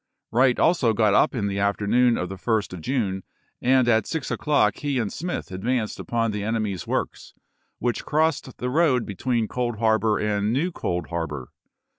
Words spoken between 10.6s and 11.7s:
Cold Harbor.